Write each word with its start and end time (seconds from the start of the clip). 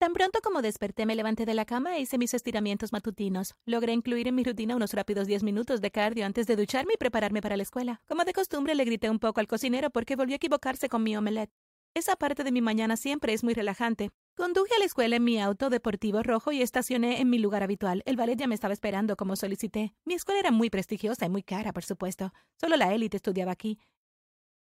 Tan 0.00 0.14
pronto 0.14 0.40
como 0.40 0.62
desperté, 0.62 1.04
me 1.04 1.14
levanté 1.14 1.44
de 1.44 1.52
la 1.52 1.66
cama 1.66 1.94
e 1.94 2.00
hice 2.00 2.16
mis 2.16 2.32
estiramientos 2.32 2.90
matutinos. 2.90 3.54
Logré 3.66 3.92
incluir 3.92 4.28
en 4.28 4.34
mi 4.34 4.42
rutina 4.42 4.74
unos 4.74 4.94
rápidos 4.94 5.26
diez 5.26 5.42
minutos 5.42 5.82
de 5.82 5.90
cardio 5.90 6.24
antes 6.24 6.46
de 6.46 6.56
ducharme 6.56 6.94
y 6.94 6.96
prepararme 6.96 7.42
para 7.42 7.58
la 7.58 7.62
escuela. 7.62 8.00
Como 8.08 8.24
de 8.24 8.32
costumbre, 8.32 8.74
le 8.74 8.86
grité 8.86 9.10
un 9.10 9.18
poco 9.18 9.40
al 9.40 9.46
cocinero 9.46 9.90
porque 9.90 10.16
volvió 10.16 10.36
a 10.36 10.36
equivocarse 10.36 10.88
con 10.88 11.02
mi 11.02 11.18
omelette. 11.18 11.52
Esa 11.92 12.16
parte 12.16 12.44
de 12.44 12.50
mi 12.50 12.62
mañana 12.62 12.96
siempre 12.96 13.34
es 13.34 13.44
muy 13.44 13.52
relajante. 13.52 14.08
Conduje 14.38 14.74
a 14.74 14.78
la 14.78 14.86
escuela 14.86 15.16
en 15.16 15.24
mi 15.24 15.38
auto 15.38 15.68
deportivo 15.68 16.22
rojo 16.22 16.50
y 16.50 16.62
estacioné 16.62 17.20
en 17.20 17.28
mi 17.28 17.38
lugar 17.38 17.62
habitual. 17.62 18.02
El 18.06 18.16
ballet 18.16 18.38
ya 18.38 18.46
me 18.46 18.54
estaba 18.54 18.72
esperando 18.72 19.16
como 19.16 19.36
solicité. 19.36 19.92
Mi 20.06 20.14
escuela 20.14 20.40
era 20.40 20.50
muy 20.50 20.70
prestigiosa 20.70 21.26
y 21.26 21.28
muy 21.28 21.42
cara, 21.42 21.74
por 21.74 21.84
supuesto. 21.84 22.32
Solo 22.58 22.78
la 22.78 22.94
élite 22.94 23.18
estudiaba 23.18 23.52
aquí. 23.52 23.78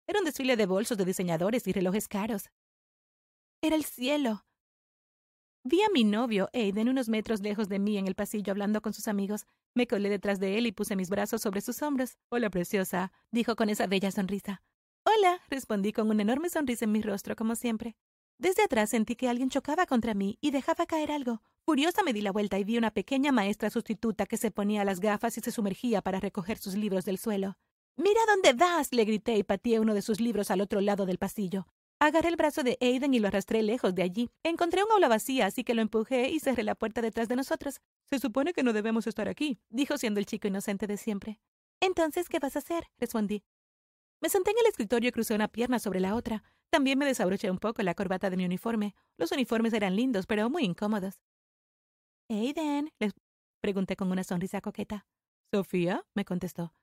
Era 0.07 0.19
un 0.19 0.25
desfile 0.25 0.55
de 0.55 0.65
bolsos 0.65 0.97
de 0.97 1.03
diseñadores 1.03 1.67
y 1.67 1.73
relojes 1.73 2.07
caros. 2.07 2.49
Era 3.61 3.75
el 3.75 3.83
cielo. 3.83 4.45
Vi 5.67 5.81
a 5.81 5.89
mi 5.91 6.03
novio, 6.03 6.47
Aiden, 6.53 6.89
unos 6.89 7.09
metros 7.09 7.41
lejos 7.41 7.69
de 7.69 7.79
mí 7.79 7.97
en 7.97 8.05
el 8.05 8.13
pasillo 8.13 8.51
hablando 8.51 8.83
con 8.83 8.93
sus 8.93 9.07
amigos. 9.07 9.47
Me 9.73 9.87
colé 9.87 10.09
detrás 10.09 10.39
de 10.39 10.59
él 10.59 10.67
y 10.67 10.71
puse 10.71 10.95
mis 10.95 11.09
brazos 11.09 11.41
sobre 11.41 11.61
sus 11.61 11.81
hombros. 11.81 12.19
Hola, 12.29 12.51
preciosa, 12.51 13.11
dijo 13.31 13.55
con 13.55 13.69
esa 13.69 13.87
bella 13.87 14.11
sonrisa. 14.11 14.61
Hola, 15.05 15.41
respondí 15.49 15.91
con 15.91 16.11
una 16.11 16.21
enorme 16.21 16.49
sonrisa 16.49 16.85
en 16.85 16.91
mi 16.91 17.01
rostro, 17.01 17.35
como 17.35 17.55
siempre. 17.55 17.95
Desde 18.37 18.61
atrás 18.61 18.91
sentí 18.91 19.15
que 19.15 19.27
alguien 19.27 19.49
chocaba 19.49 19.87
contra 19.87 20.13
mí 20.13 20.37
y 20.39 20.51
dejaba 20.51 20.85
caer 20.85 21.11
algo. 21.11 21.41
Furiosa 21.65 22.03
me 22.03 22.13
di 22.13 22.21
la 22.21 22.31
vuelta 22.31 22.59
y 22.59 22.63
vi 22.63 22.77
una 22.77 22.91
pequeña 22.91 23.31
maestra 23.31 23.71
sustituta 23.71 24.27
que 24.27 24.37
se 24.37 24.51
ponía 24.51 24.85
las 24.85 24.99
gafas 24.99 25.35
y 25.39 25.41
se 25.41 25.51
sumergía 25.51 26.03
para 26.03 26.19
recoger 26.19 26.59
sus 26.59 26.75
libros 26.75 27.05
del 27.05 27.17
suelo. 27.17 27.57
Mira 27.97 28.19
dónde 28.27 28.53
vas, 28.53 28.93
le 28.93 29.03
grité 29.03 29.35
y 29.35 29.41
pateé 29.41 29.79
uno 29.79 29.95
de 29.95 30.03
sus 30.03 30.21
libros 30.21 30.51
al 30.51 30.61
otro 30.61 30.79
lado 30.79 31.07
del 31.07 31.17
pasillo. 31.17 31.65
Agarré 31.99 32.27
el 32.27 32.35
brazo 32.35 32.61
de 32.63 32.77
Aiden 32.81 33.13
y 33.13 33.19
lo 33.19 33.29
arrastré 33.29 33.63
lejos 33.63 33.95
de 33.95 34.03
allí. 34.03 34.29
Encontré 34.43 34.83
un 34.83 34.91
aula 34.91 35.07
vacía, 35.07 35.45
así 35.45 35.63
que 35.63 35.73
lo 35.73 35.81
empujé 35.81 36.29
y 36.29 36.39
cerré 36.39 36.63
la 36.63 36.75
puerta 36.75 37.01
detrás 37.01 37.29
de 37.29 37.37
nosotros. 37.37 37.79
Se 38.09 38.19
supone 38.19 38.53
que 38.53 38.63
no 38.63 38.73
debemos 38.73 39.07
estar 39.07 39.29
aquí, 39.29 39.59
dijo 39.69 39.97
siendo 39.97 40.19
el 40.19 40.25
chico 40.25 40.47
inocente 40.47 40.87
de 40.87 40.97
siempre. 40.97 41.39
Entonces, 41.79 42.27
¿qué 42.27 42.39
vas 42.39 42.55
a 42.57 42.59
hacer? 42.59 42.85
respondí. 42.99 43.43
Me 44.21 44.29
senté 44.29 44.51
en 44.51 44.57
el 44.59 44.67
escritorio 44.67 45.09
y 45.09 45.11
crucé 45.11 45.35
una 45.35 45.47
pierna 45.47 45.79
sobre 45.79 45.99
la 45.99 46.15
otra. 46.15 46.43
También 46.69 46.97
me 46.97 47.05
desabroché 47.05 47.49
un 47.49 47.59
poco 47.59 47.81
la 47.81 47.95
corbata 47.95 48.29
de 48.29 48.37
mi 48.37 48.45
uniforme. 48.45 48.93
Los 49.17 49.31
uniformes 49.31 49.71
eran 49.73 49.95
lindos, 49.95 50.25
pero 50.25 50.49
muy 50.49 50.63
incómodos. 50.63 51.21
Aiden, 52.29 52.91
le 52.99 53.11
pregunté 53.61 53.95
con 53.95 54.11
una 54.11 54.23
sonrisa 54.23 54.59
coqueta. 54.59 55.05
Sofía, 55.53 56.05
me 56.13 56.25
contestó. 56.25 56.73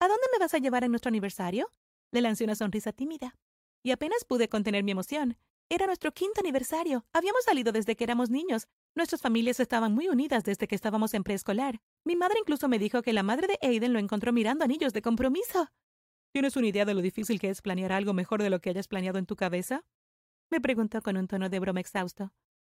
¿A 0.00 0.08
dónde 0.08 0.26
me 0.32 0.38
vas 0.38 0.54
a 0.54 0.58
llevar 0.58 0.84
en 0.84 0.92
nuestro 0.92 1.10
aniversario? 1.10 1.70
Le 2.12 2.22
lancé 2.22 2.44
una 2.44 2.54
sonrisa 2.54 2.92
tímida 2.92 3.36
y 3.82 3.90
apenas 3.90 4.24
pude 4.24 4.48
contener 4.48 4.84
mi 4.84 4.92
emoción. 4.92 5.36
Era 5.68 5.86
nuestro 5.86 6.12
quinto 6.12 6.40
aniversario. 6.40 7.06
Habíamos 7.12 7.44
salido 7.44 7.72
desde 7.72 7.96
que 7.96 8.04
éramos 8.04 8.28
niños. 8.28 8.68
Nuestras 8.94 9.22
familias 9.22 9.58
estaban 9.58 9.94
muy 9.94 10.08
unidas 10.08 10.44
desde 10.44 10.68
que 10.68 10.74
estábamos 10.74 11.14
en 11.14 11.24
preescolar. 11.24 11.80
Mi 12.04 12.14
madre 12.14 12.40
incluso 12.40 12.68
me 12.68 12.78
dijo 12.78 13.00
que 13.02 13.12
la 13.12 13.22
madre 13.22 13.46
de 13.46 13.58
Aiden 13.66 13.92
lo 13.92 13.98
encontró 13.98 14.32
mirando 14.32 14.64
anillos 14.64 14.92
de 14.92 15.00
compromiso. 15.00 15.68
¿Tienes 16.32 16.56
una 16.56 16.66
idea 16.66 16.84
de 16.84 16.94
lo 16.94 17.00
difícil 17.00 17.40
que 17.40 17.48
es 17.48 17.62
planear 17.62 17.92
algo 17.92 18.12
mejor 18.12 18.42
de 18.42 18.50
lo 18.50 18.60
que 18.60 18.70
hayas 18.70 18.88
planeado 18.88 19.18
en 19.18 19.26
tu 19.26 19.36
cabeza? 19.36 19.84
Me 20.50 20.60
preguntó 20.60 21.00
con 21.00 21.16
un 21.16 21.26
tono 21.26 21.48
de 21.48 21.58
broma 21.58 21.80
exhausto. 21.80 22.32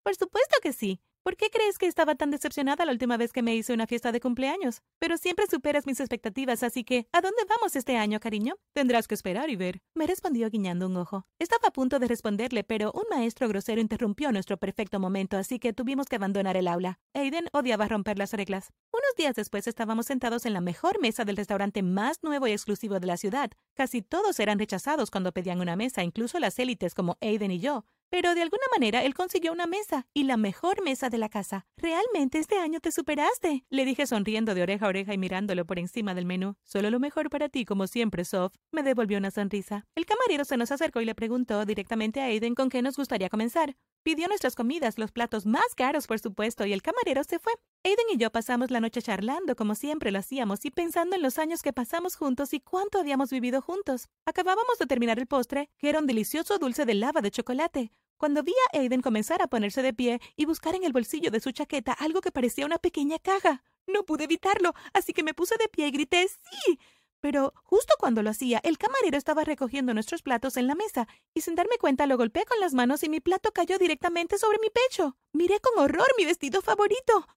Por 0.06 0.16
supuesto 0.16 0.58
que 0.62 0.72
sí. 0.72 1.02
¿Por 1.24 1.36
qué 1.36 1.50
crees 1.50 1.80
que 1.80 1.88
estaba 1.88 2.14
tan 2.14 2.30
decepcionada 2.30 2.86
la 2.86 2.92
última 2.92 3.18
vez 3.18 3.34
que 3.34 3.42
me 3.42 3.56
hice 3.56 3.74
una 3.74 3.88
fiesta 3.88 4.12
de 4.12 4.20
cumpleaños? 4.20 4.84
Pero 5.00 5.18
siempre 5.18 5.48
superas 5.50 5.88
mis 5.88 6.00
expectativas, 6.00 6.62
así 6.62 6.84
que 6.84 7.08
¿a 7.12 7.22
dónde 7.22 7.42
vamos 7.50 7.76
este 7.76 7.98
año, 7.98 8.20
cariño? 8.20 8.54
Tendrás 8.74 9.08
que 9.08 9.16
esperar 9.16 9.50
y 9.50 9.56
ver. 9.56 9.82
Me 9.96 10.06
respondió 10.06 10.48
guiñando 10.52 10.86
un 10.86 10.98
ojo. 10.98 11.26
Estaba 11.40 11.70
a 11.70 11.74
punto 11.74 11.98
de 11.98 12.08
responderle, 12.08 12.64
pero 12.64 12.92
un 12.92 13.06
maestro 13.10 13.48
grosero 13.48 13.82
interrumpió 13.82 14.32
nuestro 14.32 14.58
perfecto 14.58 15.00
momento, 15.00 15.38
así 15.38 15.58
que 15.58 15.74
tuvimos 15.74 16.06
que 16.06 16.18
abandonar 16.18 16.56
el 16.56 16.68
aula. 16.68 17.00
Aiden 17.16 17.48
odiaba 17.52 17.88
romper 17.88 18.20
las 18.20 18.34
reglas. 18.34 18.72
Unos 18.94 19.16
días 19.18 19.34
después 19.34 19.66
estábamos 19.66 20.06
sentados 20.06 20.46
en 20.46 20.54
la 20.54 20.62
mejor 20.62 21.02
mesa 21.02 21.26
del 21.26 21.38
restaurante 21.38 21.82
más 21.82 22.22
nuevo 22.22 22.46
y 22.46 22.52
exclusivo 22.52 23.00
de 23.00 23.08
la 23.08 23.18
ciudad. 23.18 23.50
Casi 23.74 24.04
todos 24.04 24.40
eran 24.40 24.60
rechazados 24.60 25.10
cuando 25.10 25.32
pedían 25.32 25.62
una 25.62 25.76
mesa, 25.76 26.04
incluso 26.04 26.38
las 26.38 26.60
élites 26.60 26.94
como 26.94 27.18
Aiden 27.22 27.50
y 27.50 27.60
yo. 27.60 27.86
Pero 28.10 28.36
de 28.36 28.42
alguna 28.42 28.64
manera 28.74 29.04
él 29.04 29.14
consiguió 29.14 29.52
una 29.52 29.68
mesa, 29.68 30.08
y 30.14 30.24
la 30.24 30.38
mejor 30.38 30.84
mesa 30.84 31.10
de 31.10 31.18
la 31.18 31.30
casa. 31.30 31.66
Realmente 31.78 32.40
este 32.40 32.60
año 32.60 32.80
te 32.80 32.92
superaste, 32.92 33.66
le 33.70 33.86
dije 33.86 34.08
sonriendo 34.08 34.56
de 34.56 34.64
oreja 34.64 34.86
a 34.86 34.90
oreja 34.90 35.14
y 35.14 35.18
mirándolo 35.18 35.66
por 35.66 35.80
encima 35.80 36.14
del 36.14 36.26
menú. 36.26 36.56
Solo 36.64 36.90
lo 36.90 37.00
mejor 37.00 37.30
para 37.30 37.50
ti, 37.50 37.66
como 37.66 37.88
siempre, 37.88 38.26
Sof. 38.26 38.56
Me 38.72 38.84
devolvió 38.84 39.18
una 39.18 39.32
sonrisa. 39.32 39.86
El 39.96 40.06
camarero 40.06 40.46
se 40.46 40.58
nos 40.58 40.72
acercó 40.72 41.02
y 41.02 41.06
le 41.06 41.16
preguntó 41.16 41.66
directamente 41.66 42.22
a 42.22 42.26
Aiden 42.26 42.56
con 42.56 42.70
qué 42.70 42.82
nos 42.82 42.96
gustaría 42.96 43.30
comenzar. 43.30 43.76
Pidió 44.06 44.28
nuestras 44.28 44.54
comidas, 44.54 45.00
los 45.00 45.12
platos 45.12 45.48
más 45.48 45.74
caros, 45.76 46.06
por 46.06 46.20
supuesto, 46.20 46.64
y 46.64 46.74
el 46.74 46.84
camarero 46.84 47.24
se 47.24 47.40
fue. 47.40 47.52
Aiden 47.84 48.06
y 48.14 48.18
yo 48.18 48.30
pasamos 48.32 48.70
la 48.70 48.80
noche 48.80 49.02
charlando, 49.02 49.56
como 49.56 49.74
siempre 49.74 50.12
lo 50.12 50.20
hacíamos, 50.20 50.64
y 50.64 50.70
pensando 50.70 51.16
en 51.16 51.24
los 51.24 51.40
años 51.40 51.64
que 51.64 51.74
pasamos 51.74 52.16
juntos 52.16 52.54
y 52.54 52.60
cuánto 52.60 53.00
habíamos 53.00 53.32
vivido 53.32 53.64
juntos. 53.64 54.08
Acabábamos 54.24 54.78
de 54.78 54.86
terminar 54.86 55.18
el 55.18 55.26
postre, 55.26 55.72
que 55.80 55.90
era 55.90 55.98
un 55.98 56.06
delicioso 56.06 56.60
dulce 56.60 56.86
de 56.86 56.94
lava 56.94 57.22
de 57.22 57.32
chocolate, 57.32 57.92
cuando 58.18 58.44
vi 58.44 58.54
a 58.72 58.78
Aiden 58.78 59.02
comenzar 59.02 59.42
a 59.42 59.48
ponerse 59.48 59.82
de 59.82 59.92
pie 59.92 60.22
y 60.36 60.46
buscar 60.46 60.76
en 60.76 60.84
el 60.84 60.94
bolsillo 60.94 61.32
de 61.32 61.40
su 61.40 61.52
chaqueta 61.52 61.92
algo 61.94 62.22
que 62.22 62.32
parecía 62.32 62.68
una 62.68 62.78
pequeña 62.78 63.18
caja. 63.18 63.64
No 63.88 64.04
pude 64.04 64.26
evitarlo, 64.26 64.76
así 64.94 65.14
que 65.14 65.24
me 65.24 65.34
puse 65.34 65.56
de 65.58 65.68
pie 65.68 65.88
y 65.88 65.92
grité 65.92 66.28
¡Sí! 66.28 66.78
Pero 67.22 67.54
justo 67.64 67.94
cuando 68.00 68.22
lo 68.22 68.30
hacía, 68.30 68.60
el 68.64 68.78
camarero 68.78 69.18
estaba 69.18 69.44
recogiendo 69.44 69.94
nuestros 69.94 70.22
platos 70.22 70.58
en 70.58 70.68
la 70.68 70.76
mesa, 70.76 71.08
y 71.34 71.42
sin 71.42 71.56
darme 71.56 71.78
cuenta 71.80 72.08
lo 72.08 72.18
golpeé 72.18 72.46
con 72.46 72.60
las 72.60 72.74
manos 72.74 73.04
y 73.04 73.10
mi 73.10 73.20
plato 73.20 73.52
cayó 73.52 73.78
directamente 73.78 74.38
sobre 74.38 74.60
mi 74.60 74.70
pecho. 74.70 75.18
Miré 75.34 75.60
con 75.60 75.84
horror 75.84 76.08
mi 76.18 76.26
vestido 76.26 76.62
favorito. 76.62 77.28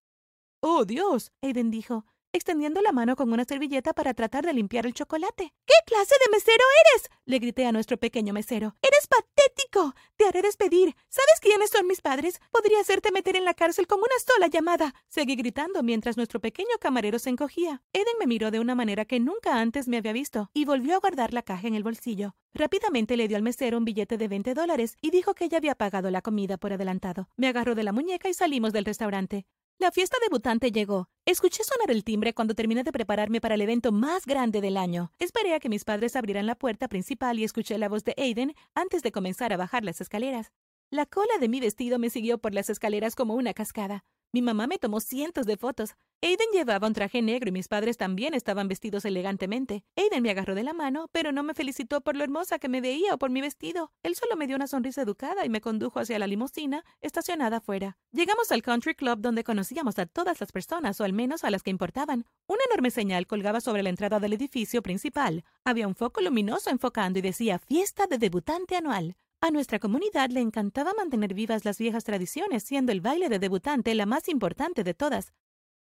Oh, 0.61 0.84
Dios. 0.84 1.33
Aiden 1.43 1.71
dijo, 1.71 2.05
extendiendo 2.33 2.81
la 2.81 2.93
mano 2.93 3.16
con 3.16 3.33
una 3.33 3.44
servilleta 3.44 3.93
para 3.93 4.15
tratar 4.15 4.44
de 4.44 4.53
limpiar 4.53 4.87
el 4.87 4.94
chocolate. 4.94 5.53
¿Qué 5.66 5.75
clase 5.87 6.15
de 6.25 6.31
mesero 6.31 6.65
eres? 6.94 7.11
le 7.25 7.39
grité 7.39 7.66
a 7.66 7.72
nuestro 7.72 7.97
pequeño 7.99 8.33
mesero. 8.33 8.77
Eres 8.83 9.06
patético. 9.06 9.94
Te 10.16 10.27
haré 10.27 10.43
despedir. 10.43 10.94
¿Sabes 11.09 11.41
quiénes 11.41 11.71
son 11.71 11.87
mis 11.87 12.00
padres? 12.00 12.41
Podría 12.50 12.81
hacerte 12.81 13.12
meter 13.12 13.37
en 13.37 13.44
la 13.44 13.55
cárcel 13.55 13.87
con 13.87 13.99
una 13.99 14.19
sola 14.27 14.47
llamada. 14.47 14.94
Seguí 15.09 15.37
gritando 15.37 15.83
mientras 15.83 16.17
nuestro 16.17 16.41
pequeño 16.41 16.78
camarero 16.81 17.19
se 17.19 17.31
encogía. 17.31 17.83
Eden 17.93 18.15
me 18.19 18.27
miró 18.27 18.50
de 18.50 18.61
una 18.61 18.75
manera 18.75 19.05
que 19.05 19.21
nunca 19.21 19.61
antes 19.61 19.88
me 19.88 19.99
había 19.99 20.12
visto 20.12 20.50
y 20.55 20.65
volvió 20.65 20.97
a 20.97 21.00
guardar 21.00 21.33
la 21.33 21.43
caja 21.43 21.69
en 21.69 21.75
el 21.75 21.83
bolsillo. 21.83 22.34
Rápidamente 22.55 23.17
le 23.17 23.28
dio 23.28 23.37
al 23.37 23.43
mesero 23.43 23.78
un 23.78 23.84
billete 23.84 24.17
de 24.17 24.28
20 24.28 24.55
dólares 24.55 24.97
y 25.00 25.11
dijo 25.11 25.34
que 25.34 25.44
ella 25.44 25.59
había 25.59 25.75
pagado 25.75 26.11
la 26.11 26.22
comida 26.22 26.56
por 26.56 26.72
adelantado. 26.72 27.28
Me 27.37 27.49
agarró 27.49 27.75
de 27.75 27.84
la 27.84 27.93
muñeca 27.93 28.28
y 28.28 28.34
salimos 28.34 28.72
del 28.72 28.84
restaurante. 28.84 29.47
La 29.81 29.93
fiesta 29.93 30.16
debutante 30.21 30.72
llegó. 30.72 31.09
Escuché 31.25 31.62
sonar 31.62 31.93
el 31.93 32.03
timbre 32.03 32.34
cuando 32.34 32.55
terminé 32.55 32.83
de 32.83 32.91
prepararme 32.91 33.41
para 33.41 33.55
el 33.55 33.61
evento 33.61 33.93
más 33.93 34.27
grande 34.27 34.61
del 34.61 34.77
año. 34.77 35.12
Esperé 35.21 35.55
a 35.55 35.61
que 35.61 35.69
mis 35.69 35.84
padres 35.84 36.16
abrieran 36.16 36.47
la 36.47 36.56
puerta 36.56 36.89
principal 36.89 37.39
y 37.39 37.44
escuché 37.44 37.78
la 37.78 37.88
voz 37.88 38.03
de 38.03 38.12
Aiden 38.19 38.55
antes 38.75 39.05
de 39.05 39.12
comenzar 39.12 39.53
a 39.53 39.56
bajar 39.56 39.84
las 39.84 40.00
escaleras. 40.00 40.50
La 40.91 41.06
cola 41.06 41.33
de 41.38 41.49
mi 41.49 41.61
vestido 41.61 42.00
me 42.00 42.11
siguió 42.11 42.38
por 42.38 42.55
las 42.55 42.71
escaleras 42.71 43.15
como 43.15 43.34
una 43.34 43.55
cascada. 43.55 44.05
Mi 44.31 44.43
mamá 44.43 44.66
me 44.66 44.78
tomó 44.78 45.00
cientos 45.00 45.47
de 45.47 45.56
fotos. 45.56 45.94
Aiden 46.21 46.49
llevaba 46.53 46.87
un 46.87 46.93
traje 46.93 47.22
negro 47.22 47.49
y 47.49 47.53
mis 47.53 47.66
padres 47.66 47.97
también 47.97 48.34
estaban 48.34 48.69
vestidos 48.69 49.06
elegantemente. 49.06 49.84
Aiden 49.97 50.22
me 50.22 50.31
agarró 50.31 50.55
de 50.55 50.65
la 50.65 50.75
mano, 50.75 51.09
pero 51.12 51.33
no 51.33 51.43
me 51.43 51.55
felicitó 51.55 52.03
por 52.03 52.15
lo 52.15 52.25
hermosa 52.25 52.59
que 52.59 52.69
me 52.69 52.83
veía 52.83 53.15
o 53.15 53.19
por 53.19 53.31
mi 53.31 53.41
vestido. 53.41 53.91
Él 54.03 54.17
solo 54.17 54.37
me 54.37 54.47
dio 54.47 54.56
una 54.56 54.67
sonrisa 54.67 55.00
educada 55.00 55.47
y 55.47 55.49
me 55.49 55.62
condujo 55.62 55.99
hacia 55.99 56.19
la 56.19 56.27
limusina, 56.27 56.84
estacionada 57.00 57.59
afuera. 57.59 57.97
Llegamos 58.12 58.53
al 58.53 58.62
country 58.62 58.94
club 58.94 59.21
donde 59.21 59.44
conocíamos 59.44 59.99
a 59.99 60.05
todas 60.05 60.41
las 60.41 60.53
personas, 60.53 61.00
o 61.00 61.05
al 61.05 61.15
menos 61.15 61.44
a 61.44 61.50
las 61.50 61.62
que 61.62 61.71
importaban. 61.71 62.27
Una 62.49 62.61
enorme 62.71 62.91
señal 62.91 63.27
colgaba 63.27 63.62
sobre 63.62 63.83
la 63.83 63.88
entrada 63.88 64.21
del 64.21 64.34
edificio 64.34 64.83
principal. 64.83 65.43
Había 65.65 65.88
un 65.88 65.94
foco 65.94 66.21
luminoso 66.21 66.69
enfocando 66.69 67.19
y 67.19 67.22
decía 67.22 67.61
Fiesta 67.61 68.06
de 68.06 68.19
debutante 68.19 68.77
anual. 68.77 69.17
A 69.41 69.53
nuestra 69.53 69.78
comunidad 69.78 70.31
le 70.31 70.41
encantaba 70.41 70.94
mantener 70.94 71.32
vivas 71.32 71.65
las 71.65 71.78
viejas 71.78 72.03
tradiciones, 72.03 72.65
siendo 72.65 72.91
el 72.91 73.00
baile 73.00 73.28
de 73.28 73.38
debutante 73.38 73.94
la 73.94 74.05
más 74.05 74.29
importante 74.29 74.82
de 74.82 74.94
todas. 74.94 75.32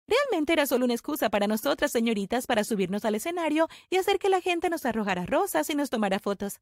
Realmente 0.07 0.53
era 0.53 0.67
solo 0.67 0.85
una 0.85 0.95
excusa 0.95 1.29
para 1.29 1.49
nosotras, 1.49 1.91
señoritas, 1.91 2.47
para 2.47 2.63
subirnos 2.63 3.05
al 3.05 3.17
escenario 3.17 3.69
y 3.91 3.97
hacer 3.97 4.21
que 4.21 4.29
la 4.29 4.41
gente 4.41 4.71
nos 4.71 4.87
arrojara 4.87 5.27
rosas 5.27 5.69
y 5.71 5.75
nos 5.75 5.91
tomara 5.91 6.21
fotos. 6.21 6.61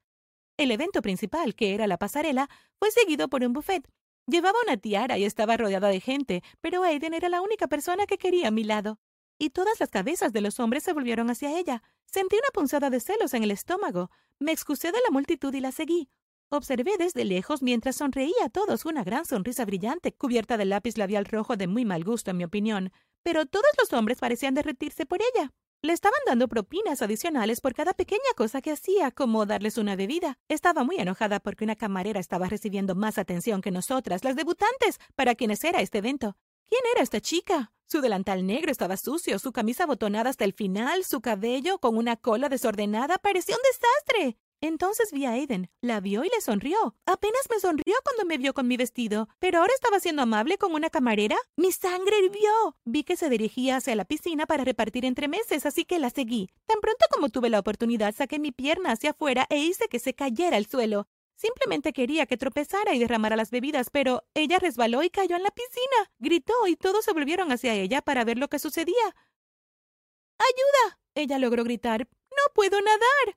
El 0.56 0.70
evento 0.70 1.02
principal, 1.02 1.54
que 1.54 1.74
era 1.74 1.86
la 1.86 1.98
pasarela, 1.98 2.48
fue 2.78 2.90
seguido 2.90 3.28
por 3.28 3.44
un 3.44 3.52
buffet. 3.52 3.86
Llevaba 4.26 4.58
una 4.66 4.78
tiara 4.78 5.18
y 5.18 5.24
estaba 5.24 5.58
rodeada 5.58 5.88
de 5.88 6.00
gente, 6.00 6.42
pero 6.62 6.82
Aiden 6.82 7.12
era 7.12 7.28
la 7.28 7.42
única 7.42 7.68
persona 7.68 8.06
que 8.06 8.16
quería 8.16 8.48
a 8.48 8.52
mi 8.52 8.64
lado. 8.64 8.98
Y 9.38 9.50
todas 9.50 9.80
las 9.80 9.90
cabezas 9.90 10.32
de 10.32 10.40
los 10.40 10.60
hombres 10.60 10.82
se 10.82 10.94
volvieron 10.94 11.28
hacia 11.28 11.58
ella. 11.58 11.82
Sentí 12.06 12.36
una 12.36 12.50
punzada 12.54 12.88
de 12.88 13.00
celos 13.00 13.34
en 13.34 13.42
el 13.42 13.50
estómago. 13.50 14.10
Me 14.38 14.52
excusé 14.52 14.92
de 14.92 14.98
la 15.04 15.10
multitud 15.10 15.52
y 15.52 15.60
la 15.60 15.72
seguí. 15.72 16.08
Observé 16.52 16.96
desde 16.98 17.24
lejos 17.24 17.62
mientras 17.62 17.94
sonreía 17.94 18.44
a 18.44 18.48
todos 18.48 18.84
una 18.84 19.04
gran 19.04 19.24
sonrisa 19.24 19.64
brillante, 19.64 20.12
cubierta 20.12 20.56
de 20.56 20.64
lápiz 20.64 20.98
labial 20.98 21.24
rojo 21.24 21.56
de 21.56 21.68
muy 21.68 21.84
mal 21.84 22.02
gusto, 22.02 22.32
en 22.32 22.38
mi 22.38 22.44
opinión, 22.44 22.90
pero 23.22 23.46
todos 23.46 23.70
los 23.78 23.92
hombres 23.92 24.18
parecían 24.18 24.54
derretirse 24.54 25.06
por 25.06 25.20
ella. 25.22 25.52
Le 25.80 25.92
estaban 25.92 26.18
dando 26.26 26.48
propinas 26.48 27.02
adicionales 27.02 27.60
por 27.60 27.72
cada 27.72 27.94
pequeña 27.94 28.32
cosa 28.36 28.60
que 28.62 28.72
hacía, 28.72 29.12
como 29.12 29.46
darles 29.46 29.78
una 29.78 29.94
bebida. 29.94 30.38
Estaba 30.48 30.82
muy 30.82 30.96
enojada 30.96 31.38
porque 31.38 31.62
una 31.62 31.76
camarera 31.76 32.18
estaba 32.18 32.48
recibiendo 32.48 32.96
más 32.96 33.16
atención 33.16 33.62
que 33.62 33.70
nosotras, 33.70 34.24
las 34.24 34.34
debutantes, 34.34 34.98
para 35.14 35.36
quienes 35.36 35.62
era 35.62 35.80
este 35.80 35.98
evento. 35.98 36.36
¿Quién 36.68 36.82
era 36.92 37.04
esta 37.04 37.20
chica? 37.20 37.72
Su 37.86 38.00
delantal 38.00 38.44
negro 38.44 38.72
estaba 38.72 38.96
sucio, 38.96 39.38
su 39.38 39.52
camisa 39.52 39.84
abotonada 39.84 40.30
hasta 40.30 40.44
el 40.44 40.52
final, 40.52 41.04
su 41.04 41.20
cabello 41.20 41.78
con 41.78 41.96
una 41.96 42.16
cola 42.16 42.48
desordenada 42.48 43.18
parecía 43.18 43.54
un 43.54 43.62
desastre. 43.62 44.36
Entonces 44.62 45.10
vi 45.10 45.24
a 45.24 45.30
Aiden, 45.30 45.70
la 45.80 46.00
vio 46.00 46.22
y 46.22 46.28
le 46.28 46.40
sonrió. 46.42 46.94
Apenas 47.06 47.48
me 47.50 47.58
sonrió 47.60 47.94
cuando 48.04 48.26
me 48.26 48.36
vio 48.36 48.52
con 48.52 48.68
mi 48.68 48.76
vestido, 48.76 49.28
pero 49.38 49.58
ahora 49.58 49.72
estaba 49.74 50.00
siendo 50.00 50.20
amable 50.20 50.58
con 50.58 50.74
una 50.74 50.90
camarera. 50.90 51.36
Mi 51.56 51.72
sangre 51.72 52.18
hirvió. 52.18 52.76
Vi 52.84 53.02
que 53.04 53.16
se 53.16 53.30
dirigía 53.30 53.76
hacia 53.76 53.96
la 53.96 54.04
piscina 54.04 54.46
para 54.46 54.64
repartir 54.64 55.06
entre 55.06 55.28
meses, 55.28 55.64
así 55.64 55.86
que 55.86 55.98
la 55.98 56.10
seguí. 56.10 56.50
Tan 56.66 56.78
pronto 56.80 57.06
como 57.10 57.30
tuve 57.30 57.48
la 57.48 57.58
oportunidad, 57.58 58.14
saqué 58.14 58.38
mi 58.38 58.52
pierna 58.52 58.92
hacia 58.92 59.10
afuera 59.10 59.46
e 59.48 59.58
hice 59.58 59.88
que 59.88 59.98
se 59.98 60.14
cayera 60.14 60.58
al 60.58 60.66
suelo. 60.66 61.08
Simplemente 61.36 61.94
quería 61.94 62.26
que 62.26 62.36
tropezara 62.36 62.92
y 62.92 62.98
derramara 62.98 63.36
las 63.36 63.50
bebidas, 63.50 63.88
pero 63.88 64.24
ella 64.34 64.58
resbaló 64.58 65.02
y 65.02 65.08
cayó 65.08 65.36
en 65.36 65.42
la 65.42 65.50
piscina. 65.50 66.12
Gritó 66.18 66.66
y 66.66 66.76
todos 66.76 67.02
se 67.02 67.14
volvieron 67.14 67.50
hacia 67.50 67.72
ella 67.72 68.02
para 68.02 68.24
ver 68.24 68.36
lo 68.36 68.48
que 68.48 68.58
sucedía. 68.58 69.16
¡Ayuda! 70.36 71.00
Ella 71.14 71.38
logró 71.38 71.64
gritar. 71.64 72.06
¡No 72.30 72.54
puedo 72.54 72.78
nadar! 72.82 73.36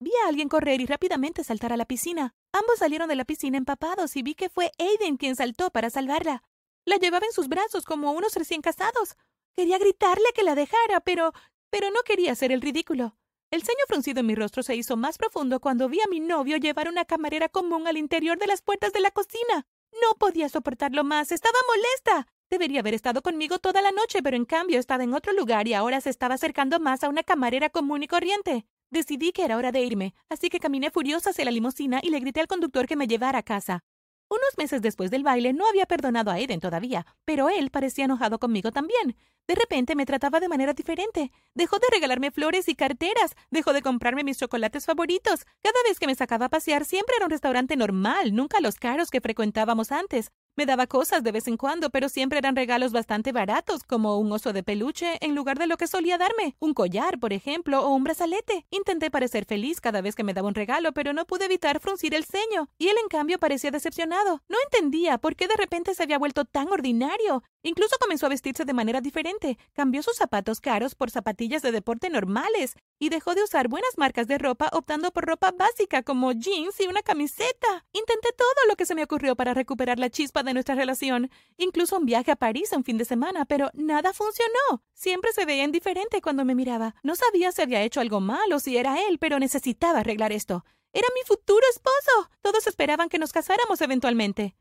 Vi 0.00 0.10
a 0.24 0.28
alguien 0.28 0.48
correr 0.48 0.80
y 0.80 0.86
rápidamente 0.86 1.44
saltar 1.44 1.72
a 1.72 1.76
la 1.76 1.84
piscina. 1.84 2.34
Ambos 2.52 2.78
salieron 2.78 3.08
de 3.08 3.16
la 3.16 3.24
piscina 3.24 3.58
empapados 3.58 4.16
y 4.16 4.22
vi 4.22 4.34
que 4.34 4.48
fue 4.48 4.72
Aiden 4.78 5.16
quien 5.16 5.36
saltó 5.36 5.70
para 5.70 5.90
salvarla. 5.90 6.42
La 6.84 6.96
llevaba 6.96 7.26
en 7.26 7.32
sus 7.32 7.48
brazos 7.48 7.84
como 7.84 8.12
unos 8.12 8.34
recién 8.34 8.60
casados. 8.60 9.16
Quería 9.56 9.78
gritarle 9.78 10.26
que 10.34 10.42
la 10.42 10.54
dejara, 10.54 11.00
pero. 11.00 11.32
pero 11.70 11.90
no 11.90 12.00
quería 12.04 12.32
hacer 12.32 12.52
el 12.52 12.60
ridículo. 12.60 13.16
El 13.50 13.62
ceño 13.62 13.84
fruncido 13.86 14.20
en 14.20 14.26
mi 14.26 14.34
rostro 14.34 14.62
se 14.62 14.74
hizo 14.74 14.96
más 14.96 15.16
profundo 15.16 15.60
cuando 15.60 15.88
vi 15.88 16.00
a 16.00 16.08
mi 16.10 16.18
novio 16.18 16.56
llevar 16.56 16.88
una 16.88 17.04
camarera 17.04 17.48
común 17.48 17.86
al 17.86 17.96
interior 17.96 18.36
de 18.38 18.48
las 18.48 18.62
puertas 18.62 18.92
de 18.92 19.00
la 19.00 19.12
cocina. 19.12 19.66
No 19.92 20.18
podía 20.18 20.48
soportarlo 20.48 21.04
más. 21.04 21.30
Estaba 21.30 21.58
molesta. 21.68 22.26
Debería 22.50 22.80
haber 22.80 22.94
estado 22.94 23.22
conmigo 23.22 23.58
toda 23.60 23.80
la 23.80 23.92
noche, 23.92 24.22
pero 24.22 24.36
en 24.36 24.44
cambio 24.44 24.80
estaba 24.80 25.04
en 25.04 25.14
otro 25.14 25.32
lugar 25.32 25.68
y 25.68 25.74
ahora 25.74 26.00
se 26.00 26.10
estaba 26.10 26.34
acercando 26.34 26.80
más 26.80 27.04
a 27.04 27.08
una 27.08 27.22
camarera 27.22 27.70
común 27.70 28.02
y 28.02 28.08
corriente. 28.08 28.66
Decidí 28.94 29.32
que 29.32 29.44
era 29.44 29.56
hora 29.56 29.72
de 29.72 29.80
irme, 29.80 30.14
así 30.28 30.48
que 30.48 30.60
caminé 30.60 30.88
furiosa 30.88 31.30
hacia 31.30 31.44
la 31.44 31.50
limusina 31.50 31.98
y 32.00 32.10
le 32.10 32.20
grité 32.20 32.38
al 32.38 32.46
conductor 32.46 32.86
que 32.86 32.94
me 32.94 33.08
llevara 33.08 33.40
a 33.40 33.42
casa. 33.42 33.82
Unos 34.30 34.56
meses 34.56 34.82
después 34.82 35.10
del 35.10 35.24
baile 35.24 35.52
no 35.52 35.66
había 35.68 35.84
perdonado 35.84 36.30
a 36.30 36.38
Eden 36.38 36.60
todavía, 36.60 37.04
pero 37.24 37.48
él 37.48 37.70
parecía 37.70 38.04
enojado 38.04 38.38
conmigo 38.38 38.70
también. 38.70 39.16
De 39.48 39.56
repente 39.56 39.96
me 39.96 40.06
trataba 40.06 40.38
de 40.38 40.48
manera 40.48 40.74
diferente. 40.74 41.32
Dejó 41.56 41.80
de 41.80 41.88
regalarme 41.90 42.30
flores 42.30 42.68
y 42.68 42.76
carteras, 42.76 43.34
dejó 43.50 43.72
de 43.72 43.82
comprarme 43.82 44.22
mis 44.22 44.38
chocolates 44.38 44.86
favoritos. 44.86 45.44
Cada 45.60 45.82
vez 45.88 45.98
que 45.98 46.06
me 46.06 46.14
sacaba 46.14 46.46
a 46.46 46.50
pasear 46.50 46.84
siempre 46.84 47.16
era 47.16 47.26
un 47.26 47.32
restaurante 47.32 47.76
normal, 47.76 48.32
nunca 48.32 48.60
los 48.60 48.76
caros 48.76 49.10
que 49.10 49.20
frecuentábamos 49.20 49.90
antes. 49.90 50.30
Me 50.56 50.66
daba 50.66 50.86
cosas 50.86 51.24
de 51.24 51.32
vez 51.32 51.48
en 51.48 51.56
cuando, 51.56 51.90
pero 51.90 52.08
siempre 52.08 52.38
eran 52.38 52.54
regalos 52.54 52.92
bastante 52.92 53.32
baratos, 53.32 53.82
como 53.82 54.18
un 54.18 54.30
oso 54.30 54.52
de 54.52 54.62
peluche, 54.62 55.18
en 55.20 55.34
lugar 55.34 55.58
de 55.58 55.66
lo 55.66 55.76
que 55.76 55.88
solía 55.88 56.16
darme, 56.16 56.54
un 56.60 56.74
collar, 56.74 57.18
por 57.18 57.32
ejemplo, 57.32 57.84
o 57.84 57.92
un 57.92 58.04
brazalete. 58.04 58.64
Intenté 58.70 59.10
parecer 59.10 59.46
feliz 59.46 59.80
cada 59.80 60.00
vez 60.00 60.14
que 60.14 60.22
me 60.22 60.32
daba 60.32 60.46
un 60.46 60.54
regalo, 60.54 60.92
pero 60.92 61.12
no 61.12 61.24
pude 61.24 61.46
evitar 61.46 61.80
fruncir 61.80 62.14
el 62.14 62.24
ceño, 62.24 62.68
y 62.78 62.86
él 62.86 62.96
en 63.02 63.08
cambio 63.08 63.40
parecía 63.40 63.72
decepcionado. 63.72 64.42
No 64.48 64.56
entendía 64.64 65.18
por 65.18 65.34
qué 65.34 65.48
de 65.48 65.56
repente 65.56 65.92
se 65.92 66.04
había 66.04 66.20
vuelto 66.20 66.44
tan 66.44 66.68
ordinario. 66.68 67.42
Incluso 67.66 67.96
comenzó 67.98 68.26
a 68.26 68.28
vestirse 68.28 68.66
de 68.66 68.74
manera 68.74 69.00
diferente, 69.00 69.56
cambió 69.72 70.02
sus 70.02 70.16
zapatos 70.16 70.60
caros 70.60 70.94
por 70.94 71.10
zapatillas 71.10 71.62
de 71.62 71.72
deporte 71.72 72.10
normales, 72.10 72.74
y 72.98 73.08
dejó 73.08 73.34
de 73.34 73.42
usar 73.42 73.68
buenas 73.68 73.96
marcas 73.96 74.26
de 74.26 74.36
ropa 74.36 74.68
optando 74.74 75.10
por 75.12 75.24
ropa 75.24 75.50
básica 75.50 76.02
como 76.02 76.32
jeans 76.32 76.78
y 76.80 76.86
una 76.86 77.00
camiseta. 77.02 77.86
Intenté 77.92 78.32
todo 78.36 78.68
lo 78.68 78.76
que 78.76 78.84
se 78.84 78.94
me 78.94 79.02
ocurrió 79.02 79.34
para 79.34 79.54
recuperar 79.54 79.98
la 79.98 80.10
chispa 80.10 80.42
de 80.42 80.52
nuestra 80.52 80.74
relación, 80.74 81.30
incluso 81.56 81.96
un 81.96 82.04
viaje 82.04 82.30
a 82.30 82.36
París 82.36 82.70
un 82.72 82.84
fin 82.84 82.98
de 82.98 83.06
semana, 83.06 83.46
pero 83.46 83.70
nada 83.72 84.12
funcionó. 84.12 84.84
Siempre 84.92 85.32
se 85.32 85.46
veía 85.46 85.64
indiferente 85.64 86.20
cuando 86.20 86.44
me 86.44 86.54
miraba. 86.54 86.94
No 87.02 87.16
sabía 87.16 87.50
si 87.50 87.62
había 87.62 87.82
hecho 87.82 88.00
algo 88.00 88.20
mal 88.20 88.52
o 88.52 88.60
si 88.60 88.76
era 88.76 89.00
él, 89.08 89.18
pero 89.18 89.38
necesitaba 89.38 90.00
arreglar 90.00 90.32
esto. 90.32 90.66
Era 90.92 91.08
mi 91.14 91.22
futuro 91.26 91.64
esposo. 91.70 92.30
Todos 92.42 92.66
esperaban 92.66 93.08
que 93.08 93.18
nos 93.18 93.32
casáramos 93.32 93.80
eventualmente. 93.80 94.54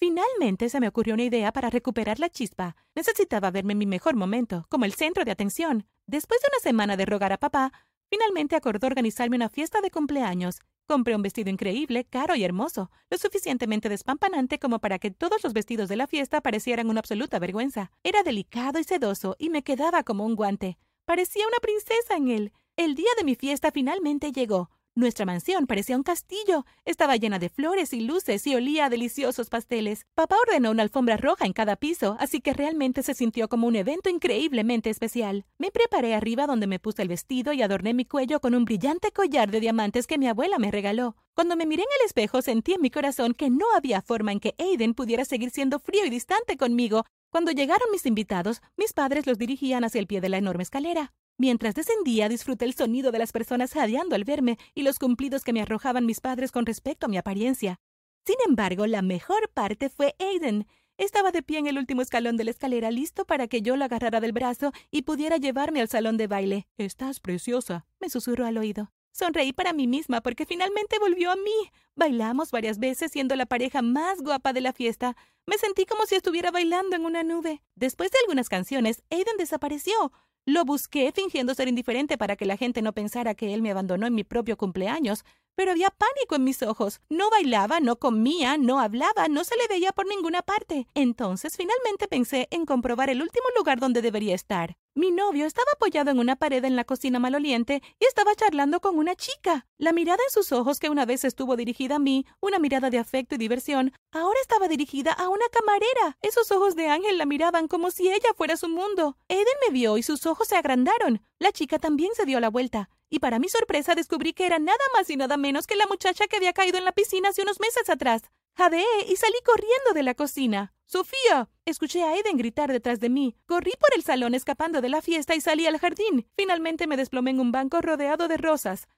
Finalmente 0.00 0.70
se 0.70 0.80
me 0.80 0.88
ocurrió 0.88 1.12
una 1.12 1.24
idea 1.24 1.52
para 1.52 1.68
recuperar 1.68 2.18
la 2.20 2.30
chispa. 2.30 2.74
Necesitaba 2.94 3.50
verme 3.50 3.74
en 3.74 3.78
mi 3.80 3.86
mejor 3.86 4.16
momento, 4.16 4.64
como 4.70 4.86
el 4.86 4.94
centro 4.94 5.26
de 5.26 5.30
atención. 5.30 5.86
Después 6.06 6.40
de 6.40 6.48
una 6.50 6.62
semana 6.62 6.96
de 6.96 7.04
rogar 7.04 7.34
a 7.34 7.38
papá, 7.38 7.70
finalmente 8.08 8.56
acordó 8.56 8.86
organizarme 8.86 9.36
una 9.36 9.50
fiesta 9.50 9.82
de 9.82 9.90
cumpleaños. 9.90 10.60
Compré 10.86 11.14
un 11.14 11.20
vestido 11.20 11.50
increíble, 11.50 12.06
caro 12.06 12.34
y 12.34 12.44
hermoso, 12.44 12.90
lo 13.10 13.18
suficientemente 13.18 13.90
despampanante 13.90 14.58
como 14.58 14.78
para 14.78 14.98
que 14.98 15.10
todos 15.10 15.44
los 15.44 15.52
vestidos 15.52 15.90
de 15.90 15.96
la 15.96 16.06
fiesta 16.06 16.40
parecieran 16.40 16.88
una 16.88 17.00
absoluta 17.00 17.38
vergüenza. 17.38 17.92
Era 18.02 18.22
delicado 18.22 18.78
y 18.78 18.84
sedoso 18.84 19.36
y 19.38 19.50
me 19.50 19.62
quedaba 19.62 20.02
como 20.02 20.24
un 20.24 20.34
guante. 20.34 20.78
Parecía 21.04 21.46
una 21.46 21.58
princesa 21.58 22.16
en 22.16 22.28
él. 22.28 22.52
El 22.74 22.94
día 22.94 23.10
de 23.18 23.24
mi 23.24 23.34
fiesta 23.34 23.70
finalmente 23.70 24.32
llegó. 24.32 24.70
Nuestra 24.96 25.24
mansión 25.24 25.68
parecía 25.68 25.96
un 25.96 26.02
castillo. 26.02 26.66
Estaba 26.84 27.16
llena 27.16 27.38
de 27.38 27.48
flores 27.48 27.92
y 27.92 28.00
luces 28.00 28.44
y 28.48 28.56
olía 28.56 28.86
a 28.86 28.90
deliciosos 28.90 29.48
pasteles. 29.48 30.04
Papá 30.14 30.34
ordenó 30.44 30.72
una 30.72 30.82
alfombra 30.82 31.16
roja 31.16 31.46
en 31.46 31.52
cada 31.52 31.76
piso, 31.76 32.16
así 32.18 32.40
que 32.40 32.52
realmente 32.52 33.04
se 33.04 33.14
sintió 33.14 33.48
como 33.48 33.68
un 33.68 33.76
evento 33.76 34.10
increíblemente 34.10 34.90
especial. 34.90 35.46
Me 35.58 35.70
preparé 35.70 36.14
arriba 36.14 36.48
donde 36.48 36.66
me 36.66 36.80
puse 36.80 37.02
el 37.02 37.08
vestido 37.08 37.52
y 37.52 37.62
adorné 37.62 37.94
mi 37.94 38.04
cuello 38.04 38.40
con 38.40 38.56
un 38.56 38.64
brillante 38.64 39.12
collar 39.12 39.52
de 39.52 39.60
diamantes 39.60 40.08
que 40.08 40.18
mi 40.18 40.26
abuela 40.26 40.58
me 40.58 40.72
regaló. 40.72 41.16
Cuando 41.34 41.54
me 41.54 41.66
miré 41.66 41.84
en 41.84 42.00
el 42.00 42.06
espejo 42.06 42.42
sentí 42.42 42.72
en 42.72 42.82
mi 42.82 42.90
corazón 42.90 43.34
que 43.34 43.48
no 43.48 43.66
había 43.76 44.02
forma 44.02 44.32
en 44.32 44.40
que 44.40 44.56
Aiden 44.58 44.94
pudiera 44.94 45.24
seguir 45.24 45.50
siendo 45.50 45.78
frío 45.78 46.04
y 46.04 46.10
distante 46.10 46.56
conmigo. 46.56 47.06
Cuando 47.30 47.52
llegaron 47.52 47.92
mis 47.92 48.06
invitados, 48.06 48.60
mis 48.76 48.92
padres 48.92 49.24
los 49.28 49.38
dirigían 49.38 49.84
hacia 49.84 50.00
el 50.00 50.08
pie 50.08 50.20
de 50.20 50.30
la 50.30 50.38
enorme 50.38 50.64
escalera. 50.64 51.12
Mientras 51.40 51.74
descendía, 51.74 52.28
disfruté 52.28 52.66
el 52.66 52.74
sonido 52.74 53.12
de 53.12 53.18
las 53.18 53.32
personas 53.32 53.72
jadeando 53.72 54.14
al 54.14 54.24
verme 54.24 54.58
y 54.74 54.82
los 54.82 54.98
cumplidos 54.98 55.42
que 55.42 55.54
me 55.54 55.62
arrojaban 55.62 56.04
mis 56.04 56.20
padres 56.20 56.52
con 56.52 56.66
respecto 56.66 57.06
a 57.06 57.08
mi 57.08 57.16
apariencia. 57.16 57.80
Sin 58.26 58.36
embargo, 58.46 58.86
la 58.86 59.00
mejor 59.00 59.48
parte 59.54 59.88
fue 59.88 60.14
Aiden. 60.18 60.66
Estaba 60.98 61.32
de 61.32 61.42
pie 61.42 61.60
en 61.60 61.66
el 61.66 61.78
último 61.78 62.02
escalón 62.02 62.36
de 62.36 62.44
la 62.44 62.50
escalera, 62.50 62.90
listo 62.90 63.24
para 63.24 63.48
que 63.48 63.62
yo 63.62 63.76
lo 63.76 63.86
agarrara 63.86 64.20
del 64.20 64.32
brazo 64.32 64.72
y 64.90 65.00
pudiera 65.00 65.38
llevarme 65.38 65.80
al 65.80 65.88
salón 65.88 66.18
de 66.18 66.26
baile. 66.26 66.66
Estás 66.76 67.20
preciosa, 67.20 67.86
me 68.00 68.10
susurró 68.10 68.44
al 68.44 68.58
oído. 68.58 68.92
Sonreí 69.10 69.54
para 69.54 69.72
mí 69.72 69.86
misma 69.86 70.20
porque 70.20 70.44
finalmente 70.44 70.98
volvió 70.98 71.30
a 71.30 71.36
mí. 71.36 71.72
Bailamos 71.96 72.50
varias 72.50 72.78
veces 72.78 73.12
siendo 73.12 73.34
la 73.34 73.46
pareja 73.46 73.80
más 73.80 74.20
guapa 74.20 74.52
de 74.52 74.60
la 74.60 74.74
fiesta. 74.74 75.16
Me 75.46 75.56
sentí 75.56 75.86
como 75.86 76.04
si 76.04 76.16
estuviera 76.16 76.50
bailando 76.50 76.96
en 76.96 77.06
una 77.06 77.22
nube. 77.22 77.62
Después 77.76 78.10
de 78.10 78.18
algunas 78.18 78.50
canciones, 78.50 79.02
Aiden 79.08 79.38
desapareció. 79.38 80.12
Lo 80.46 80.64
busqué 80.64 81.12
fingiendo 81.14 81.54
ser 81.54 81.68
indiferente 81.68 82.16
para 82.16 82.34
que 82.34 82.46
la 82.46 82.56
gente 82.56 82.80
no 82.82 82.92
pensara 82.92 83.34
que 83.34 83.52
él 83.52 83.60
me 83.60 83.70
abandonó 83.70 84.06
en 84.06 84.14
mi 84.14 84.24
propio 84.24 84.56
cumpleaños, 84.56 85.24
pero 85.54 85.72
había 85.72 85.90
pánico 85.90 86.34
en 86.34 86.44
mis 86.44 86.62
ojos. 86.62 87.00
No 87.10 87.28
bailaba, 87.28 87.80
no 87.80 87.96
comía, 87.96 88.56
no 88.56 88.80
hablaba, 88.80 89.28
no 89.28 89.44
se 89.44 89.56
le 89.56 89.68
veía 89.68 89.92
por 89.92 90.06
ninguna 90.06 90.40
parte. 90.40 90.86
Entonces 90.94 91.56
finalmente 91.56 92.08
pensé 92.08 92.48
en 92.50 92.64
comprobar 92.64 93.10
el 93.10 93.20
último 93.20 93.44
lugar 93.56 93.78
donde 93.80 94.00
debería 94.00 94.34
estar. 94.34 94.76
Mi 95.00 95.10
novio 95.10 95.46
estaba 95.46 95.72
apoyado 95.72 96.10
en 96.10 96.18
una 96.18 96.36
pared 96.36 96.62
en 96.62 96.76
la 96.76 96.84
cocina 96.84 97.18
maloliente 97.18 97.80
y 97.98 98.04
estaba 98.04 98.34
charlando 98.34 98.80
con 98.80 98.98
una 98.98 99.16
chica. 99.16 99.66
La 99.78 99.94
mirada 99.94 100.22
en 100.22 100.30
sus 100.30 100.52
ojos, 100.52 100.78
que 100.78 100.90
una 100.90 101.06
vez 101.06 101.24
estuvo 101.24 101.56
dirigida 101.56 101.94
a 101.94 101.98
mí, 101.98 102.26
una 102.38 102.58
mirada 102.58 102.90
de 102.90 102.98
afecto 102.98 103.34
y 103.34 103.38
diversión, 103.38 103.94
ahora 104.12 104.38
estaba 104.42 104.68
dirigida 104.68 105.12
a 105.12 105.30
una 105.30 105.46
camarera. 105.50 106.18
Esos 106.20 106.52
ojos 106.52 106.76
de 106.76 106.88
ángel 106.88 107.16
la 107.16 107.24
miraban 107.24 107.66
como 107.66 107.90
si 107.90 108.10
ella 108.10 108.34
fuera 108.36 108.58
su 108.58 108.68
mundo. 108.68 109.16
Eden 109.28 109.46
me 109.66 109.72
vio 109.72 109.96
y 109.96 110.02
sus 110.02 110.26
ojos 110.26 110.48
se 110.48 110.56
agrandaron. 110.56 111.22
La 111.38 111.50
chica 111.50 111.78
también 111.78 112.10
se 112.14 112.26
dio 112.26 112.38
la 112.38 112.50
vuelta. 112.50 112.90
Y 113.08 113.20
para 113.20 113.38
mi 113.38 113.48
sorpresa 113.48 113.94
descubrí 113.94 114.34
que 114.34 114.44
era 114.44 114.58
nada 114.58 114.84
más 114.94 115.08
y 115.08 115.16
nada 115.16 115.38
menos 115.38 115.66
que 115.66 115.76
la 115.76 115.86
muchacha 115.86 116.26
que 116.26 116.36
había 116.36 116.52
caído 116.52 116.76
en 116.76 116.84
la 116.84 116.92
piscina 116.92 117.30
hace 117.30 117.40
unos 117.40 117.58
meses 117.58 117.88
atrás. 117.88 118.24
Jadeé 118.54 118.84
y 119.08 119.16
salí 119.16 119.38
corriendo 119.46 119.94
de 119.94 120.02
la 120.02 120.12
cocina. 120.12 120.74
¡Sofía! 120.90 121.48
Escuché 121.66 122.02
a 122.02 122.16
Eden 122.16 122.36
gritar 122.36 122.72
detrás 122.72 122.98
de 122.98 123.10
mí. 123.10 123.36
Corrí 123.46 123.70
por 123.78 123.94
el 123.94 124.02
salón 124.02 124.34
escapando 124.34 124.80
de 124.80 124.88
la 124.88 125.00
fiesta 125.00 125.36
y 125.36 125.40
salí 125.40 125.64
al 125.64 125.78
jardín. 125.78 126.28
Finalmente 126.36 126.88
me 126.88 126.96
desplomé 126.96 127.30
en 127.30 127.38
un 127.38 127.52
banco 127.52 127.80
rodeado 127.80 128.26
de 128.26 128.36
rosas. 128.36 128.88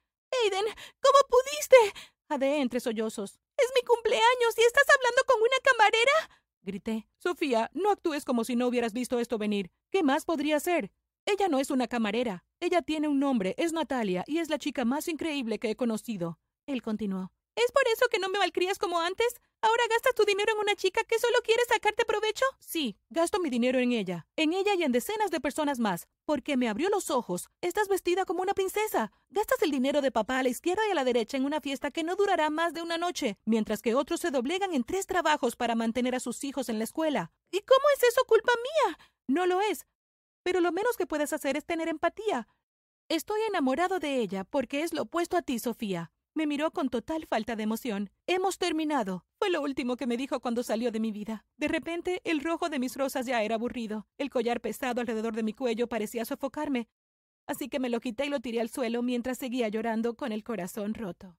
Aiden, 0.41 0.65
¿cómo 0.99 1.19
pudiste? 1.29 1.99
Jadeé 2.29 2.61
entre 2.61 2.79
sollozos. 2.79 3.39
Es 3.57 3.71
mi 3.75 3.85
cumpleaños 3.85 4.57
y 4.57 4.61
estás 4.61 4.85
hablando 4.89 5.21
con 5.27 5.39
una 5.39 5.57
camarera. 5.63 6.41
Grité. 6.63 7.07
Sofía, 7.19 7.69
no 7.75 7.91
actúes 7.91 8.25
como 8.25 8.43
si 8.43 8.55
no 8.55 8.65
hubieras 8.65 8.93
visto 8.93 9.19
esto 9.19 9.37
venir. 9.37 9.69
¿Qué 9.91 10.01
más 10.01 10.25
podría 10.25 10.59
ser? 10.59 10.91
Ella 11.27 11.47
no 11.47 11.59
es 11.59 11.69
una 11.69 11.87
camarera. 11.87 12.43
Ella 12.59 12.81
tiene 12.81 13.07
un 13.07 13.19
nombre, 13.19 13.53
es 13.59 13.71
Natalia, 13.71 14.23
y 14.25 14.39
es 14.39 14.49
la 14.49 14.57
chica 14.57 14.83
más 14.83 15.07
increíble 15.07 15.59
que 15.59 15.69
he 15.69 15.75
conocido. 15.75 16.39
Él 16.65 16.81
continuó. 16.81 17.31
¿Es 17.55 17.71
por 17.71 17.83
eso 17.93 18.07
que 18.09 18.17
no 18.17 18.29
me 18.29 18.39
malcrías 18.39 18.79
como 18.79 18.99
antes? 18.99 19.35
¿Ahora 19.63 19.83
gastas 19.89 20.13
tu 20.13 20.25
dinero 20.25 20.51
en 20.51 20.59
una 20.59 20.75
chica 20.75 21.05
que 21.05 21.17
solo 21.17 21.37
quiere 21.41 21.63
sacarte 21.69 22.03
provecho? 22.03 22.43
Sí, 22.59 22.97
gasto 23.09 23.39
mi 23.39 23.49
dinero 23.49 23.79
en 23.79 23.93
ella, 23.93 24.27
en 24.35 24.51
ella 24.51 24.73
y 24.73 24.83
en 24.83 24.91
decenas 24.91 25.31
de 25.31 25.39
personas 25.39 25.79
más, 25.79 26.09
porque 26.25 26.57
me 26.57 26.67
abrió 26.67 26.89
los 26.89 27.09
ojos. 27.09 27.49
Estás 27.61 27.87
vestida 27.87 28.25
como 28.25 28.41
una 28.41 28.53
princesa. 28.53 29.13
Gastas 29.29 29.61
el 29.61 29.71
dinero 29.71 30.01
de 30.01 30.11
papá 30.11 30.39
a 30.39 30.43
la 30.43 30.49
izquierda 30.49 30.81
y 30.85 30.91
a 30.91 30.95
la 30.95 31.05
derecha 31.05 31.37
en 31.37 31.45
una 31.45 31.61
fiesta 31.61 31.91
que 31.91 32.03
no 32.03 32.17
durará 32.17 32.49
más 32.49 32.73
de 32.73 32.81
una 32.81 32.97
noche, 32.97 33.37
mientras 33.45 33.81
que 33.81 33.95
otros 33.95 34.19
se 34.19 34.31
doblegan 34.31 34.73
en 34.73 34.83
tres 34.83 35.07
trabajos 35.07 35.55
para 35.55 35.75
mantener 35.75 36.13
a 36.13 36.19
sus 36.19 36.43
hijos 36.43 36.67
en 36.67 36.77
la 36.77 36.83
escuela. 36.83 37.31
¿Y 37.49 37.61
cómo 37.61 37.85
es 37.95 38.03
eso 38.03 38.25
culpa 38.27 38.51
mía? 38.57 38.97
No 39.29 39.45
lo 39.45 39.61
es. 39.61 39.85
Pero 40.43 40.59
lo 40.59 40.73
menos 40.73 40.97
que 40.97 41.07
puedes 41.07 41.31
hacer 41.31 41.55
es 41.55 41.65
tener 41.65 41.87
empatía. 41.87 42.49
Estoy 43.07 43.39
enamorado 43.47 43.99
de 43.99 44.17
ella 44.17 44.43
porque 44.43 44.83
es 44.83 44.91
lo 44.91 45.03
opuesto 45.03 45.37
a 45.37 45.41
ti, 45.41 45.57
Sofía. 45.57 46.11
Me 46.35 46.47
miró 46.47 46.71
con 46.71 46.89
total 46.89 47.27
falta 47.27 47.55
de 47.55 47.61
emoción. 47.61 48.09
Hemos 48.25 48.57
terminado. 48.57 49.23
Fue 49.37 49.51
lo 49.51 49.61
último 49.61 49.97
que 49.97 50.07
me 50.07 50.17
dijo 50.17 50.39
cuando 50.39 50.63
salió 50.63 50.91
de 50.91 50.99
mi 50.99 51.11
vida. 51.11 51.45
De 51.57 51.67
repente, 51.67 52.21
el 52.23 52.41
rojo 52.41 52.69
de 52.69 52.79
mis 52.79 52.95
rosas 52.95 53.27
ya 53.27 53.43
era 53.43 53.55
aburrido. 53.55 54.07
El 54.17 54.31
collar 54.31 54.59
pesado 54.59 54.99
alrededor 54.99 55.35
de 55.35 55.43
mi 55.43 55.53
cuello 55.53 55.87
parecía 55.87 56.25
sofocarme. 56.25 56.87
Así 57.45 57.69
que 57.69 57.79
me 57.79 57.89
lo 57.89 57.99
quité 57.99 58.25
y 58.25 58.29
lo 58.29 58.39
tiré 58.39 58.61
al 58.61 58.69
suelo 58.69 59.03
mientras 59.03 59.37
seguía 59.37 59.67
llorando 59.67 60.15
con 60.15 60.31
el 60.31 60.43
corazón 60.43 60.95
roto. 60.95 61.37